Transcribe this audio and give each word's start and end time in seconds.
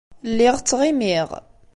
Lliɣ 0.29 0.55
ttɣimiɣ. 0.59 1.29